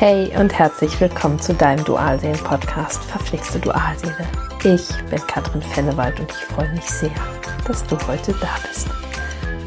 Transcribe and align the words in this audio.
Hey 0.00 0.34
und 0.34 0.58
herzlich 0.58 0.98
willkommen 0.98 1.38
zu 1.38 1.52
deinem 1.52 1.84
Dualseelen-Podcast 1.84 3.04
Verpflichte 3.04 3.58
Dualseele. 3.58 4.26
Ich 4.64 4.88
bin 5.10 5.20
Katrin 5.26 5.60
Fennewald 5.60 6.18
und 6.18 6.30
ich 6.30 6.38
freue 6.38 6.72
mich 6.72 6.86
sehr, 6.86 7.12
dass 7.66 7.84
du 7.84 7.98
heute 8.08 8.32
da 8.40 8.48
bist. 8.66 8.88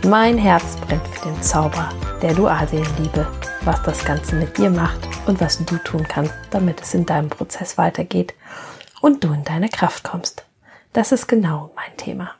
Mein 0.07 0.39
Herz 0.39 0.75
brennt 0.77 1.07
für 1.09 1.29
den 1.29 1.39
Zauber 1.43 1.87
der 2.23 2.33
Dualseelenliebe, 2.33 3.27
was 3.61 3.83
das 3.83 4.03
Ganze 4.05 4.35
mit 4.35 4.57
dir 4.57 4.71
macht 4.71 5.07
und 5.27 5.39
was 5.39 5.63
du 5.63 5.77
tun 5.77 6.03
kannst, 6.07 6.33
damit 6.49 6.81
es 6.81 6.95
in 6.95 7.05
deinem 7.05 7.29
Prozess 7.29 7.77
weitergeht 7.77 8.33
und 9.01 9.23
du 9.23 9.33
in 9.33 9.43
deine 9.43 9.69
Kraft 9.69 10.03
kommst. 10.03 10.47
Das 10.93 11.11
ist 11.11 11.27
genau 11.27 11.69
mein 11.75 11.95
Thema. 11.95 12.31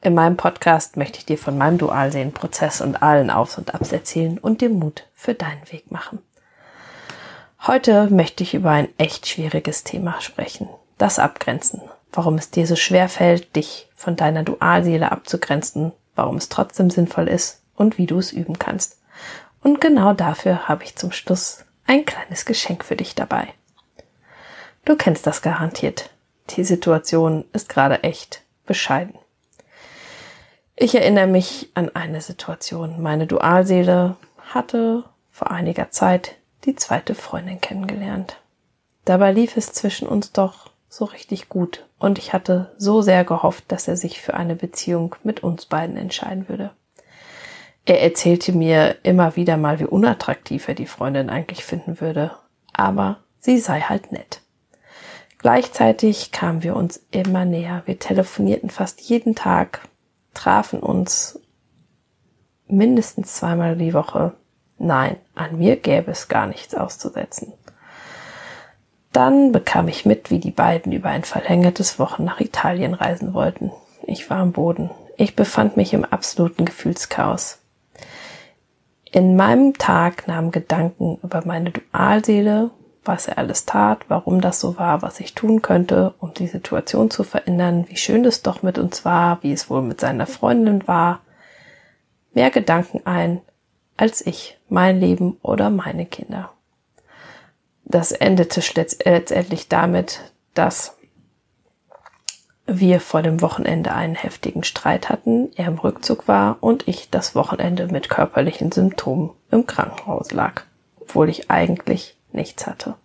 In 0.00 0.14
meinem 0.14 0.38
Podcast 0.38 0.96
möchte 0.96 1.18
ich 1.18 1.26
dir 1.26 1.36
von 1.36 1.58
meinem 1.58 1.76
Dualseelenprozess 1.76 2.80
und 2.80 3.02
allen 3.02 3.28
Aufs 3.28 3.58
und 3.58 3.74
Abs 3.74 3.92
erzählen 3.92 4.38
und 4.38 4.62
dir 4.62 4.70
Mut 4.70 5.06
für 5.12 5.34
deinen 5.34 5.70
Weg 5.70 5.92
machen. 5.92 6.20
Heute 7.62 8.08
möchte 8.10 8.42
ich 8.42 8.54
über 8.54 8.70
ein 8.70 8.88
echt 8.98 9.26
schwieriges 9.26 9.82
Thema 9.82 10.20
sprechen. 10.20 10.68
Das 10.98 11.18
Abgrenzen. 11.18 11.80
Warum 12.12 12.36
es 12.36 12.50
dir 12.50 12.66
so 12.66 12.76
schwer 12.76 13.08
fällt, 13.08 13.56
dich 13.56 13.88
von 13.94 14.16
deiner 14.16 14.42
Dualseele 14.42 15.10
abzugrenzen, 15.10 15.92
warum 16.14 16.36
es 16.36 16.48
trotzdem 16.48 16.90
sinnvoll 16.90 17.28
ist 17.28 17.62
und 17.74 17.98
wie 17.98 18.06
du 18.06 18.18
es 18.18 18.32
üben 18.32 18.58
kannst. 18.58 18.98
Und 19.62 19.80
genau 19.80 20.12
dafür 20.12 20.68
habe 20.68 20.84
ich 20.84 20.96
zum 20.96 21.12
Schluss 21.12 21.64
ein 21.86 22.04
kleines 22.04 22.44
Geschenk 22.44 22.84
für 22.84 22.96
dich 22.96 23.14
dabei. 23.14 23.48
Du 24.84 24.96
kennst 24.96 25.26
das 25.26 25.42
garantiert. 25.42 26.10
Die 26.50 26.64
Situation 26.64 27.44
ist 27.52 27.68
gerade 27.68 28.04
echt 28.04 28.42
bescheiden. 28.66 29.14
Ich 30.76 30.94
erinnere 30.94 31.26
mich 31.26 31.70
an 31.74 31.90
eine 31.94 32.20
Situation. 32.20 33.02
Meine 33.02 33.26
Dualseele 33.26 34.16
hatte 34.50 35.04
vor 35.32 35.50
einiger 35.50 35.90
Zeit 35.90 36.36
die 36.66 36.76
zweite 36.76 37.14
Freundin 37.14 37.60
kennengelernt. 37.60 38.36
Dabei 39.04 39.32
lief 39.32 39.56
es 39.56 39.72
zwischen 39.72 40.08
uns 40.08 40.32
doch 40.32 40.70
so 40.88 41.04
richtig 41.04 41.48
gut 41.48 41.86
und 41.98 42.18
ich 42.18 42.32
hatte 42.32 42.74
so 42.76 43.02
sehr 43.02 43.24
gehofft, 43.24 43.64
dass 43.68 43.88
er 43.88 43.96
sich 43.96 44.20
für 44.20 44.34
eine 44.34 44.56
Beziehung 44.56 45.14
mit 45.22 45.42
uns 45.42 45.66
beiden 45.66 45.96
entscheiden 45.96 46.48
würde. 46.48 46.70
Er 47.84 48.02
erzählte 48.02 48.52
mir 48.52 48.96
immer 49.04 49.36
wieder 49.36 49.56
mal, 49.56 49.78
wie 49.78 49.84
unattraktiv 49.84 50.66
er 50.66 50.74
die 50.74 50.86
Freundin 50.86 51.30
eigentlich 51.30 51.64
finden 51.64 52.00
würde, 52.00 52.32
aber 52.72 53.18
sie 53.38 53.58
sei 53.58 53.80
halt 53.80 54.10
nett. 54.10 54.40
Gleichzeitig 55.38 56.32
kamen 56.32 56.64
wir 56.64 56.74
uns 56.74 57.06
immer 57.12 57.44
näher. 57.44 57.82
Wir 57.86 57.98
telefonierten 57.98 58.70
fast 58.70 59.00
jeden 59.02 59.36
Tag, 59.36 59.88
trafen 60.34 60.80
uns 60.80 61.38
mindestens 62.66 63.34
zweimal 63.34 63.76
die 63.76 63.94
Woche 63.94 64.32
Nein, 64.78 65.16
an 65.34 65.58
mir 65.58 65.76
gäbe 65.76 66.10
es 66.10 66.28
gar 66.28 66.46
nichts 66.46 66.74
auszusetzen. 66.74 67.52
Dann 69.12 69.52
bekam 69.52 69.88
ich 69.88 70.04
mit, 70.04 70.30
wie 70.30 70.38
die 70.38 70.50
beiden 70.50 70.92
über 70.92 71.08
ein 71.08 71.24
verlängertes 71.24 71.98
Wochen 71.98 72.24
nach 72.24 72.40
Italien 72.40 72.92
reisen 72.92 73.32
wollten. 73.32 73.72
Ich 74.02 74.28
war 74.28 74.38
am 74.38 74.52
Boden. 74.52 74.90
Ich 75.16 75.34
befand 75.34 75.78
mich 75.78 75.94
im 75.94 76.04
absoluten 76.04 76.66
Gefühlschaos. 76.66 77.58
In 79.10 79.34
meinem 79.34 79.72
Tag 79.78 80.28
nahmen 80.28 80.50
Gedanken 80.50 81.18
über 81.22 81.42
meine 81.46 81.70
Dualseele, 81.70 82.70
was 83.02 83.28
er 83.28 83.38
alles 83.38 83.64
tat, 83.64 84.04
warum 84.08 84.42
das 84.42 84.60
so 84.60 84.76
war, 84.76 85.00
was 85.00 85.20
ich 85.20 85.34
tun 85.34 85.62
könnte, 85.62 86.12
um 86.18 86.34
die 86.34 86.48
Situation 86.48 87.10
zu 87.10 87.24
verändern, 87.24 87.86
wie 87.88 87.96
schön 87.96 88.24
es 88.26 88.42
doch 88.42 88.62
mit 88.62 88.78
uns 88.78 89.06
war, 89.06 89.38
wie 89.42 89.52
es 89.52 89.70
wohl 89.70 89.80
mit 89.80 90.00
seiner 90.00 90.26
Freundin 90.26 90.86
war, 90.86 91.20
mehr 92.34 92.50
Gedanken 92.50 93.00
ein, 93.06 93.40
als 93.96 94.24
ich, 94.26 94.58
mein 94.68 95.00
Leben 95.00 95.38
oder 95.42 95.70
meine 95.70 96.06
Kinder. 96.06 96.50
Das 97.84 98.12
endete 98.12 98.60
letztendlich 99.04 99.68
damit, 99.68 100.32
dass 100.54 100.96
wir 102.66 103.00
vor 103.00 103.22
dem 103.22 103.40
Wochenende 103.42 103.92
einen 103.92 104.16
heftigen 104.16 104.64
Streit 104.64 105.08
hatten, 105.08 105.52
er 105.54 105.68
im 105.68 105.78
Rückzug 105.78 106.26
war 106.26 106.56
und 106.60 106.88
ich 106.88 107.10
das 107.10 107.34
Wochenende 107.36 107.86
mit 107.86 108.08
körperlichen 108.08 108.72
Symptomen 108.72 109.30
im 109.50 109.66
Krankenhaus 109.66 110.32
lag, 110.32 110.62
obwohl 110.98 111.28
ich 111.28 111.50
eigentlich 111.50 112.18
nichts 112.32 112.66
hatte. 112.66 112.96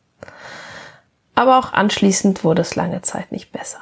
Aber 1.35 1.59
auch 1.59 1.73
anschließend 1.73 2.43
wurde 2.43 2.63
es 2.63 2.75
lange 2.75 3.03
Zeit 3.03 3.31
nicht 3.31 3.51
besser. 3.51 3.79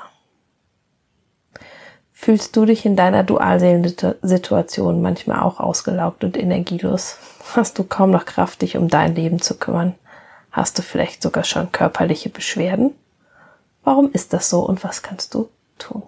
Fühlst 2.22 2.58
du 2.58 2.66
dich 2.66 2.86
in 2.86 2.98
deiner 2.98 3.24
Dualseelensituation 3.24 5.02
manchmal 5.02 5.40
auch 5.40 5.62
ausgelaugt 5.62 6.26
und 6.26 6.36
energielos? 6.36 7.18
Hast 7.56 7.80
du 7.80 7.86
kaum 7.86 8.12
noch 8.12 8.26
Kraft, 8.26 8.62
dich 8.62 8.76
um 8.76 8.90
dein 8.90 9.16
Leben 9.16 9.42
zu 9.42 9.58
kümmern? 9.58 9.96
Hast 10.52 10.78
du 10.78 10.82
vielleicht 10.82 11.22
sogar 11.24 11.46
schon 11.46 11.72
körperliche 11.72 12.30
Beschwerden? 12.30 12.94
Warum 13.86 14.12
ist 14.12 14.34
das 14.34 14.50
so 14.50 14.60
und 14.60 14.84
was 14.84 15.02
kannst 15.02 15.34
du 15.34 15.48
tun? 15.78 16.04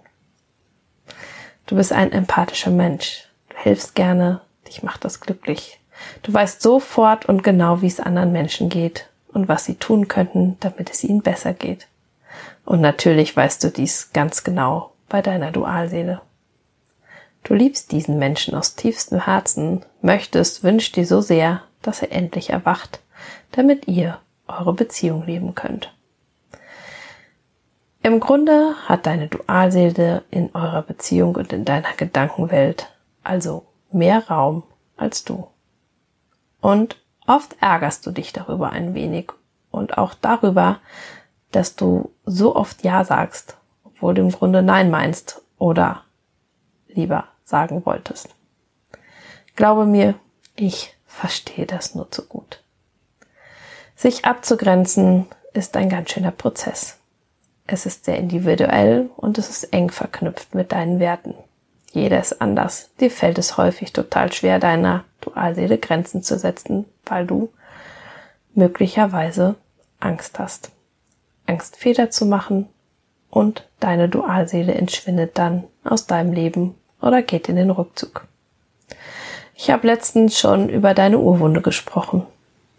Du 1.66 1.78
bist 1.78 1.94
ein 1.94 2.12
empathischer 2.12 2.72
Mensch. 2.72 3.30
Du 3.48 3.56
hilfst 3.60 3.96
gerne, 3.96 4.42
dich 4.68 4.84
macht 4.84 5.06
das 5.06 5.22
glücklich. 5.22 5.80
Du 6.24 6.34
weißt 6.34 6.62
sofort 6.62 7.26
und 7.26 7.42
genau, 7.42 7.82
wie 7.82 7.88
es 7.88 8.02
anderen 8.02 8.34
Menschen 8.34 8.68
geht 8.68 9.08
und 9.32 9.48
was 9.48 9.64
sie 9.64 9.76
tun 9.76 10.10
könnten, 10.10 10.58
damit 10.60 10.90
es 10.90 11.06
ihnen 11.06 11.22
besser 11.22 11.54
geht. 11.54 11.88
Und 12.66 12.82
natürlich 12.82 13.34
weißt 13.34 13.64
du 13.64 13.70
dies 13.70 14.12
ganz 14.12 14.44
genau 14.44 14.92
bei 15.12 15.22
deiner 15.22 15.52
Dualseele. 15.52 16.22
Du 17.44 17.54
liebst 17.54 17.92
diesen 17.92 18.18
Menschen 18.18 18.56
aus 18.56 18.76
tiefstem 18.76 19.26
Herzen, 19.26 19.86
möchtest, 20.02 20.64
wünschst 20.64 20.96
dir 20.96 21.06
so 21.06 21.22
sehr, 21.22 21.64
dass 21.82 22.02
er 22.02 22.14
endlich 22.14 22.50
erwacht, 22.50 23.02
damit 23.52 23.88
ihr 23.88 24.20
eure 24.48 24.74
Beziehung 24.74 25.26
leben 25.26 25.54
könnt. 25.54 25.94
Im 28.04 28.20
Grunde 28.20 28.74
hat 28.88 29.06
deine 29.06 29.28
Dualseele 29.28 30.24
in 30.32 30.56
eurer 30.56 30.82
Beziehung 30.82 31.36
und 31.36 31.52
in 31.52 31.66
deiner 31.66 31.94
Gedankenwelt 31.98 32.90
also 33.24 33.66
mehr 33.92 34.28
Raum 34.28 34.64
als 34.96 35.24
du. 35.24 35.48
Und 36.62 36.96
oft 37.28 37.58
ärgerst 37.60 38.06
du 38.06 38.12
dich 38.12 38.34
darüber 38.34 38.70
ein 38.70 38.94
wenig 38.94 39.32
und 39.72 39.98
auch 39.98 40.14
darüber, 40.14 40.80
dass 41.52 41.76
du 41.76 42.12
so 42.26 42.56
oft 42.56 42.84
Ja 42.84 43.04
sagst 43.04 43.58
obwohl 44.02 44.16
du 44.16 44.24
im 44.24 44.32
Grunde 44.32 44.64
Nein 44.64 44.90
meinst 44.90 45.44
oder 45.60 46.04
lieber 46.88 47.26
sagen 47.44 47.86
wolltest. 47.86 48.30
Glaube 49.56 49.86
mir, 49.86 50.16
ich 50.56 50.96
verstehe 51.06 51.68
das 51.68 51.94
nur 51.94 52.10
zu 52.10 52.26
gut. 52.26 52.64
Sich 53.96 54.26
abzugrenzen 54.26 55.28
ist 55.54 55.78
ein 55.78 55.88
ganz 55.88 56.10
schöner 56.10 56.32
Prozess. 56.32 56.98
Es 57.68 57.86
ist 57.86 58.06
sehr 58.06 58.18
individuell 58.18 59.12
und 59.18 59.38
es 59.38 59.52
ist 59.52 59.66
eng 59.66 59.92
verknüpft 59.92 60.56
mit 60.56 60.72
deinen 60.72 61.00
Werten. 61.00 61.36
Jeder 61.92 62.20
ist 62.20 62.42
anders. 62.42 62.90
Dir 63.00 63.12
fällt 63.12 63.38
es 63.38 63.58
häufig 63.58 63.94
total 63.94 64.34
schwer, 64.34 64.58
deiner 64.58 65.04
Dualseele 65.22 65.78
Grenzen 65.78 66.24
zu 66.24 66.40
setzen, 66.40 66.86
weil 67.06 67.28
du 67.28 67.54
möglicherweise 68.56 69.58
Angst 70.00 70.40
hast. 70.40 70.72
Angst 71.46 71.76
Fehler 71.76 72.10
zu 72.10 72.26
machen 72.26 72.68
und 73.32 73.68
deine 73.80 74.08
Dualseele 74.10 74.76
entschwindet 74.76 75.40
dann 75.40 75.64
aus 75.84 76.06
deinem 76.06 76.34
Leben 76.34 76.76
oder 77.02 77.24
geht 77.24 77.50
in 77.50 77.56
den 77.56 77.72
Rückzug. 77.72 78.28
Ich 79.56 79.72
habe 79.72 79.88
letztens 79.88 80.38
schon 80.38 80.70
über 80.70 80.94
deine 80.94 81.18
Urwunde 81.18 81.62
gesprochen. 81.62 82.28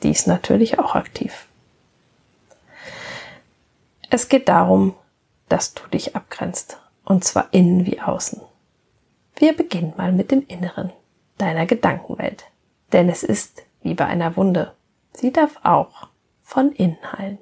Die 0.03 0.11
ist 0.11 0.27
natürlich 0.27 0.79
auch 0.79 0.95
aktiv. 0.95 1.47
Es 4.11 4.29
geht 4.29 4.49
darum, 4.49 4.95
dass 5.49 5.75
du 5.75 5.87
dich 5.89 6.15
abgrenzt, 6.15 6.79
und 7.05 7.25
zwar 7.25 7.49
innen 7.53 7.87
wie 7.87 8.01
außen. 8.01 8.41
Wir 9.37 9.57
beginnen 9.57 9.95
mal 9.97 10.13
mit 10.13 10.31
dem 10.31 10.45
Inneren, 10.47 10.93
deiner 11.39 11.67
Gedankenwelt, 11.67 12.45
denn 12.93 13.09
es 13.09 13.23
ist 13.23 13.63
wie 13.83 13.95
bei 13.95 14.07
einer 14.07 14.37
Wunde. 14.37 14.75
Sie 15.13 15.33
darf 15.33 15.59
auch 15.63 16.09
von 16.43 16.73
innen 16.73 16.99
heilen. 17.17 17.39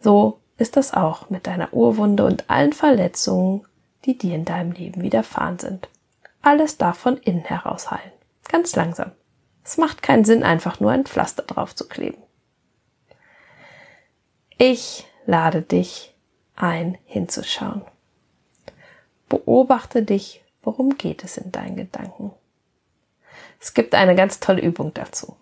So 0.00 0.40
ist 0.58 0.76
das 0.76 0.94
auch 0.94 1.30
mit 1.30 1.46
deiner 1.46 1.72
Urwunde 1.72 2.24
und 2.24 2.48
allen 2.48 2.72
Verletzungen, 2.72 3.66
die 4.04 4.16
dir 4.16 4.34
in 4.34 4.44
deinem 4.44 4.72
Leben 4.72 5.02
widerfahren 5.02 5.58
sind. 5.58 5.88
Alles 6.42 6.78
darf 6.78 6.98
von 6.98 7.16
innen 7.18 7.44
heraus 7.44 7.90
heilen. 7.90 8.12
Ganz 8.48 8.76
langsam. 8.76 9.12
Es 9.64 9.78
macht 9.78 10.02
keinen 10.02 10.24
Sinn, 10.24 10.44
einfach 10.44 10.78
nur 10.78 10.92
ein 10.92 11.04
Pflaster 11.04 11.42
drauf 11.42 11.74
zu 11.74 11.88
kleben. 11.88 12.22
Ich 14.58 15.06
lade 15.26 15.60
dich 15.60 16.14
ein, 16.54 16.96
hinzuschauen. 17.04 17.82
Beobachte 19.28 20.02
dich, 20.02 20.42
worum 20.62 20.96
geht 20.96 21.24
es 21.24 21.36
in 21.36 21.52
deinen 21.52 21.76
Gedanken. 21.76 22.32
Es 23.60 23.74
gibt 23.74 23.94
eine 23.94 24.14
ganz 24.14 24.40
tolle 24.40 24.62
Übung 24.62 24.94
dazu. 24.94 25.36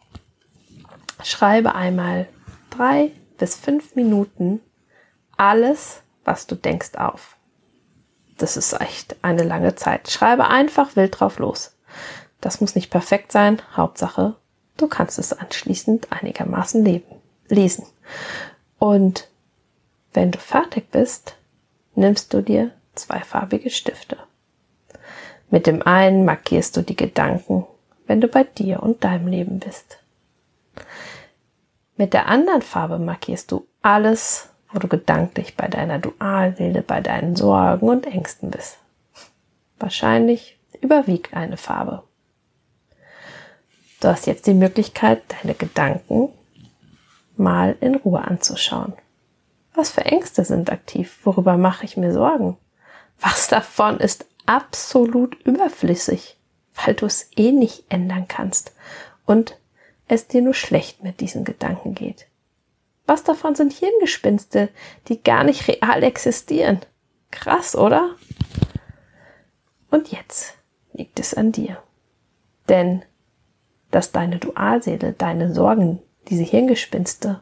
Schreibe 1.22 1.74
einmal 1.74 2.26
drei 2.70 3.12
bis 3.38 3.56
fünf 3.56 3.94
Minuten 3.94 4.60
alles, 5.36 6.02
was 6.24 6.46
du 6.46 6.54
denkst, 6.54 6.94
auf. 6.96 7.36
Das 8.38 8.56
ist 8.56 8.80
echt 8.80 9.16
eine 9.22 9.44
lange 9.44 9.74
Zeit. 9.74 10.10
Schreibe 10.10 10.48
einfach 10.48 10.96
wild 10.96 11.20
drauf 11.20 11.38
los. 11.38 11.76
Das 12.40 12.60
muss 12.60 12.74
nicht 12.74 12.90
perfekt 12.90 13.32
sein. 13.32 13.62
Hauptsache, 13.76 14.36
du 14.76 14.88
kannst 14.88 15.18
es 15.18 15.32
anschließend 15.32 16.12
einigermaßen 16.12 16.84
leben. 16.84 17.20
lesen. 17.48 17.86
Und 18.78 19.28
wenn 20.12 20.30
du 20.30 20.38
fertig 20.38 20.90
bist, 20.90 21.36
nimmst 21.94 22.32
du 22.32 22.42
dir 22.42 22.72
zweifarbige 22.94 23.70
Stifte. 23.70 24.16
Mit 25.50 25.66
dem 25.66 25.82
einen 25.82 26.24
markierst 26.24 26.76
du 26.76 26.82
die 26.82 26.96
Gedanken, 26.96 27.66
wenn 28.06 28.20
du 28.20 28.28
bei 28.28 28.44
dir 28.44 28.82
und 28.82 29.04
deinem 29.04 29.28
Leben 29.28 29.60
bist. 29.60 29.98
Mit 31.96 32.12
der 32.12 32.26
anderen 32.26 32.62
Farbe 32.62 32.98
markierst 32.98 33.52
du 33.52 33.66
alles, 33.82 34.50
wo 34.74 34.80
du 34.80 34.88
gedanklich 34.88 35.56
bei 35.56 35.68
deiner 35.68 36.00
Dualseele, 36.00 36.82
bei 36.82 37.00
deinen 37.00 37.36
Sorgen 37.36 37.88
und 37.88 38.06
Ängsten 38.06 38.50
bist. 38.50 38.78
Wahrscheinlich 39.78 40.58
überwiegt 40.80 41.34
eine 41.34 41.56
Farbe. 41.56 42.02
Du 44.00 44.08
hast 44.08 44.26
jetzt 44.26 44.46
die 44.48 44.54
Möglichkeit, 44.54 45.22
deine 45.40 45.54
Gedanken 45.54 46.28
mal 47.36 47.76
in 47.80 47.94
Ruhe 47.94 48.20
anzuschauen. 48.20 48.92
Was 49.74 49.90
für 49.90 50.04
Ängste 50.04 50.44
sind 50.44 50.70
aktiv? 50.70 51.20
Worüber 51.24 51.56
mache 51.56 51.84
ich 51.84 51.96
mir 51.96 52.12
Sorgen? 52.12 52.56
Was 53.20 53.48
davon 53.48 53.98
ist 53.98 54.26
absolut 54.44 55.34
überflüssig, 55.44 56.36
weil 56.74 56.94
du 56.94 57.06
es 57.06 57.30
eh 57.36 57.52
nicht 57.52 57.84
ändern 57.88 58.26
kannst 58.28 58.74
und 59.24 59.56
es 60.08 60.26
dir 60.26 60.42
nur 60.42 60.54
schlecht 60.54 61.02
mit 61.02 61.20
diesen 61.20 61.44
Gedanken 61.44 61.94
geht. 61.94 62.26
Was 63.06 63.22
davon 63.22 63.54
sind 63.54 63.72
Hirngespinste, 63.72 64.70
die 65.08 65.22
gar 65.22 65.44
nicht 65.44 65.68
real 65.68 66.02
existieren? 66.02 66.80
Krass, 67.30 67.76
oder? 67.76 68.14
Und 69.90 70.10
jetzt 70.10 70.54
liegt 70.92 71.20
es 71.20 71.34
an 71.34 71.52
dir. 71.52 71.82
Denn 72.68 73.04
dass 73.90 74.10
deine 74.10 74.38
Dualseele, 74.38 75.12
deine 75.12 75.54
Sorgen, 75.54 76.00
diese 76.28 76.42
Hirngespinste, 76.42 77.40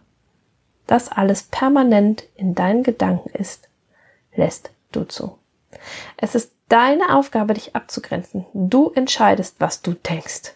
das 0.86 1.08
alles 1.08 1.44
permanent 1.44 2.24
in 2.34 2.54
deinen 2.54 2.82
Gedanken 2.82 3.30
ist, 3.30 3.68
lässt 4.34 4.70
du 4.90 5.04
zu. 5.04 5.38
Es 6.18 6.34
ist 6.34 6.52
deine 6.68 7.16
Aufgabe, 7.16 7.54
dich 7.54 7.74
abzugrenzen. 7.74 8.44
Du 8.52 8.90
entscheidest, 8.90 9.56
was 9.60 9.80
du 9.80 9.94
denkst. 9.94 10.54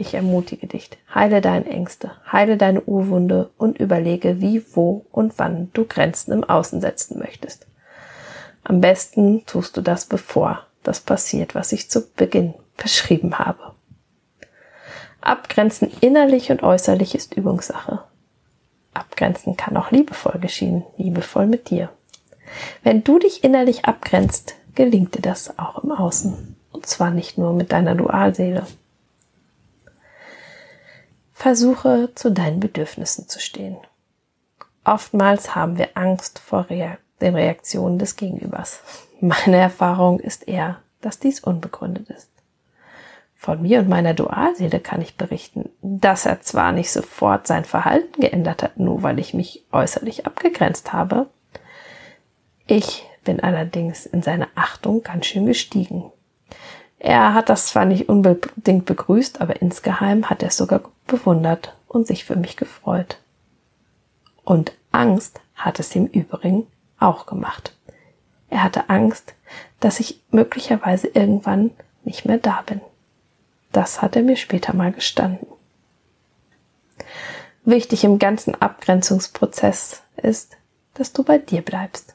Ich 0.00 0.14
ermutige 0.14 0.66
dich, 0.66 0.88
heile 1.14 1.42
deine 1.42 1.66
Ängste, 1.66 2.12
heile 2.32 2.56
deine 2.56 2.80
Urwunde 2.80 3.50
und 3.58 3.78
überlege, 3.78 4.40
wie, 4.40 4.64
wo 4.74 5.04
und 5.12 5.38
wann 5.38 5.68
du 5.74 5.84
Grenzen 5.84 6.32
im 6.32 6.42
Außen 6.42 6.80
setzen 6.80 7.18
möchtest. 7.18 7.66
Am 8.64 8.80
besten 8.80 9.44
tust 9.44 9.76
du 9.76 9.82
das, 9.82 10.06
bevor 10.06 10.64
das 10.82 11.00
passiert, 11.00 11.54
was 11.54 11.72
ich 11.72 11.90
zu 11.90 12.08
Beginn 12.16 12.54
beschrieben 12.78 13.38
habe. 13.38 13.74
Abgrenzen 15.20 15.92
innerlich 16.00 16.50
und 16.50 16.62
äußerlich 16.62 17.14
ist 17.14 17.36
Übungssache. 17.36 18.02
Abgrenzen 18.94 19.58
kann 19.58 19.76
auch 19.76 19.90
liebevoll 19.90 20.40
geschehen, 20.40 20.82
liebevoll 20.96 21.44
mit 21.44 21.68
dir. 21.68 21.90
Wenn 22.82 23.04
du 23.04 23.18
dich 23.18 23.44
innerlich 23.44 23.84
abgrenzt, 23.84 24.54
gelingt 24.74 25.14
dir 25.14 25.22
das 25.22 25.58
auch 25.58 25.84
im 25.84 25.92
Außen. 25.92 26.56
Und 26.72 26.86
zwar 26.86 27.10
nicht 27.10 27.36
nur 27.36 27.52
mit 27.52 27.70
deiner 27.70 27.94
Dualseele. 27.94 28.66
Versuche 31.40 32.10
zu 32.16 32.30
deinen 32.30 32.60
Bedürfnissen 32.60 33.26
zu 33.26 33.40
stehen. 33.40 33.78
Oftmals 34.84 35.54
haben 35.54 35.78
wir 35.78 35.88
Angst 35.94 36.38
vor 36.38 36.64
den 36.64 37.34
Reaktionen 37.34 37.98
des 37.98 38.16
Gegenübers. 38.16 38.80
Meine 39.22 39.56
Erfahrung 39.56 40.20
ist 40.20 40.46
eher, 40.46 40.82
dass 41.00 41.18
dies 41.18 41.40
unbegründet 41.40 42.10
ist. 42.10 42.28
Von 43.36 43.62
mir 43.62 43.78
und 43.78 43.88
meiner 43.88 44.12
Dualseele 44.12 44.80
kann 44.80 45.00
ich 45.00 45.16
berichten, 45.16 45.70
dass 45.80 46.26
er 46.26 46.42
zwar 46.42 46.72
nicht 46.72 46.92
sofort 46.92 47.46
sein 47.46 47.64
Verhalten 47.64 48.20
geändert 48.20 48.62
hat, 48.62 48.78
nur 48.78 49.02
weil 49.02 49.18
ich 49.18 49.32
mich 49.32 49.64
äußerlich 49.72 50.26
abgegrenzt 50.26 50.92
habe. 50.92 51.30
Ich 52.66 53.06
bin 53.24 53.40
allerdings 53.40 54.04
in 54.04 54.20
seiner 54.20 54.48
Achtung 54.56 55.02
ganz 55.02 55.24
schön 55.24 55.46
gestiegen. 55.46 56.12
Er 57.00 57.32
hat 57.32 57.48
das 57.48 57.66
zwar 57.66 57.86
nicht 57.86 58.10
unbedingt 58.10 58.84
begrüßt, 58.84 59.40
aber 59.40 59.62
insgeheim 59.62 60.28
hat 60.28 60.42
er 60.42 60.48
es 60.48 60.58
sogar 60.58 60.82
bewundert 61.06 61.74
und 61.88 62.06
sich 62.06 62.26
für 62.26 62.36
mich 62.36 62.56
gefreut. 62.56 63.18
Und 64.44 64.72
Angst 64.92 65.40
hat 65.54 65.80
es 65.80 65.96
im 65.96 66.06
Übrigen 66.06 66.66
auch 66.98 67.24
gemacht. 67.24 67.74
Er 68.50 68.62
hatte 68.62 68.90
Angst, 68.90 69.34
dass 69.80 69.98
ich 69.98 70.20
möglicherweise 70.30 71.08
irgendwann 71.08 71.70
nicht 72.04 72.26
mehr 72.26 72.36
da 72.36 72.62
bin. 72.66 72.82
Das 73.72 74.02
hat 74.02 74.14
er 74.14 74.22
mir 74.22 74.36
später 74.36 74.74
mal 74.74 74.92
gestanden. 74.92 75.46
Wichtig 77.64 78.04
im 78.04 78.18
ganzen 78.18 78.60
Abgrenzungsprozess 78.60 80.02
ist, 80.16 80.58
dass 80.94 81.14
du 81.14 81.22
bei 81.22 81.38
dir 81.38 81.62
bleibst. 81.62 82.14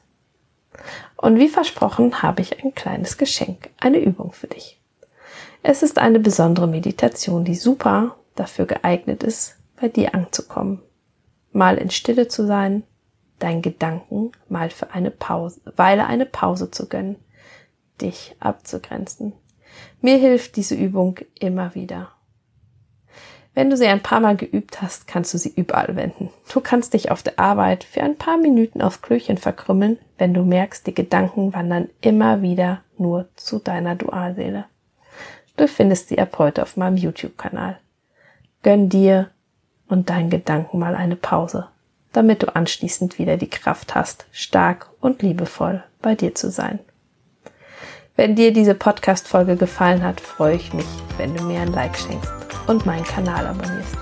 Und 1.26 1.40
wie 1.40 1.48
versprochen 1.48 2.22
habe 2.22 2.40
ich 2.40 2.62
ein 2.62 2.72
kleines 2.76 3.18
Geschenk, 3.18 3.70
eine 3.78 3.98
Übung 3.98 4.30
für 4.30 4.46
dich. 4.46 4.80
Es 5.64 5.82
ist 5.82 5.98
eine 5.98 6.20
besondere 6.20 6.68
Meditation, 6.68 7.44
die 7.44 7.56
super 7.56 8.14
dafür 8.36 8.64
geeignet 8.64 9.24
ist, 9.24 9.56
bei 9.74 9.88
dir 9.88 10.14
anzukommen. 10.14 10.82
Mal 11.50 11.78
in 11.78 11.90
Stille 11.90 12.28
zu 12.28 12.46
sein, 12.46 12.84
deinen 13.40 13.60
Gedanken 13.60 14.30
mal 14.48 14.70
für 14.70 14.92
eine 14.92 15.10
Pause, 15.10 15.60
Weile 15.74 16.06
eine 16.06 16.26
Pause 16.26 16.70
zu 16.70 16.88
gönnen, 16.88 17.16
dich 18.00 18.36
abzugrenzen. 18.38 19.32
Mir 20.00 20.18
hilft 20.18 20.54
diese 20.54 20.76
Übung 20.76 21.18
immer 21.40 21.74
wieder. 21.74 22.12
Wenn 23.56 23.70
du 23.70 23.76
sie 23.78 23.86
ein 23.86 24.02
paar 24.02 24.20
Mal 24.20 24.36
geübt 24.36 24.82
hast, 24.82 25.06
kannst 25.06 25.32
du 25.32 25.38
sie 25.38 25.48
überall 25.48 25.96
wenden. 25.96 26.28
Du 26.52 26.60
kannst 26.60 26.92
dich 26.92 27.10
auf 27.10 27.22
der 27.22 27.38
Arbeit 27.38 27.84
für 27.84 28.02
ein 28.02 28.16
paar 28.16 28.36
Minuten 28.36 28.82
aufs 28.82 29.00
Klöchen 29.00 29.38
verkrümmeln, 29.38 29.98
wenn 30.18 30.34
du 30.34 30.42
merkst, 30.42 30.86
die 30.86 30.94
Gedanken 30.94 31.54
wandern 31.54 31.88
immer 32.02 32.42
wieder 32.42 32.82
nur 32.98 33.28
zu 33.34 33.58
deiner 33.58 33.94
Dualseele. 33.94 34.66
Du 35.56 35.66
findest 35.68 36.08
sie 36.08 36.18
ab 36.18 36.38
heute 36.38 36.62
auf 36.62 36.76
meinem 36.76 36.98
YouTube-Kanal. 36.98 37.78
Gönn 38.62 38.90
dir 38.90 39.30
und 39.88 40.10
deinen 40.10 40.28
Gedanken 40.28 40.78
mal 40.78 40.94
eine 40.94 41.16
Pause, 41.16 41.68
damit 42.12 42.42
du 42.42 42.54
anschließend 42.54 43.18
wieder 43.18 43.38
die 43.38 43.48
Kraft 43.48 43.94
hast, 43.94 44.26
stark 44.32 44.90
und 45.00 45.22
liebevoll 45.22 45.82
bei 46.02 46.14
dir 46.14 46.34
zu 46.34 46.50
sein. 46.50 46.78
Wenn 48.16 48.36
dir 48.36 48.52
diese 48.52 48.74
Podcast-Folge 48.74 49.56
gefallen 49.56 50.02
hat, 50.02 50.20
freue 50.20 50.56
ich 50.56 50.74
mich, 50.74 50.86
wenn 51.16 51.34
du 51.34 51.42
mir 51.44 51.62
ein 51.62 51.72
Like 51.72 51.96
schenkst 51.96 52.45
und 52.66 52.86
meinen 52.86 53.04
Kanal 53.04 53.46
abonnierst. 53.46 53.96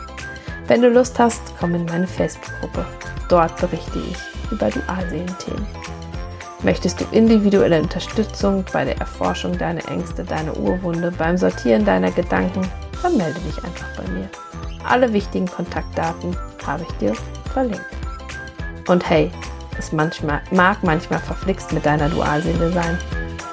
Wenn 0.66 0.82
du 0.82 0.88
Lust 0.88 1.19
hast, 1.19 1.43
komm 1.61 1.75
in 1.75 1.84
meine 1.84 2.06
Facebook-Gruppe. 2.06 2.87
Dort 3.28 3.61
berichte 3.61 3.99
ich 3.99 4.16
über 4.50 4.71
Dualseelen-Themen. 4.71 5.66
Möchtest 6.62 7.00
du 7.00 7.04
individuelle 7.12 7.83
Unterstützung 7.83 8.64
bei 8.73 8.87
der 8.87 8.99
Erforschung 8.99 9.56
deiner 9.59 9.87
Ängste, 9.88 10.25
deiner 10.25 10.56
Urwunde, 10.56 11.11
beim 11.11 11.37
Sortieren 11.37 11.85
deiner 11.85 12.11
Gedanken, 12.11 12.62
dann 13.02 13.18
melde 13.18 13.38
dich 13.40 13.62
einfach 13.62 13.87
bei 13.97 14.11
mir. 14.11 14.30
Alle 14.88 15.12
wichtigen 15.12 15.47
Kontaktdaten 15.47 16.35
habe 16.66 16.87
ich 16.88 16.97
dir 16.97 17.12
verlinkt. 17.52 17.85
Und 18.88 19.09
hey, 19.09 19.30
es 19.78 19.92
manchmal, 19.92 20.40
mag 20.50 20.83
manchmal 20.83 21.21
verflixt 21.21 21.73
mit 21.73 21.85
deiner 21.85 22.09
Dualseele 22.09 22.73
sein, 22.73 22.99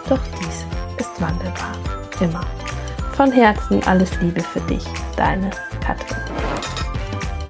doch 0.08 0.20
dies 0.39 0.65
ist 0.98 1.22
wandelbar. 1.22 1.74
Immer. 2.22 2.61
Von 3.15 3.32
Herzen 3.32 3.84
alles 3.84 4.10
Liebe 4.22 4.41
für 4.41 4.62
dich, 4.62 4.84
deine 5.15 5.51
Katrin. 5.84 6.31